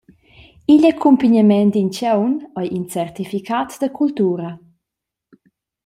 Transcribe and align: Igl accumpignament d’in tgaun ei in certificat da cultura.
Igl 0.73 0.89
accumpignament 0.93 1.71
d’in 1.73 1.89
tgaun 1.91 2.33
ei 2.59 2.69
in 2.77 2.85
certificat 2.93 3.69
da 3.81 3.89
cultura. 3.97 4.49